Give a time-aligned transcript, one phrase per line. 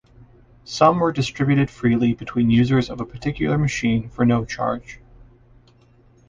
[0.63, 4.99] Some were distributed freely between users of a particular machine for no charge.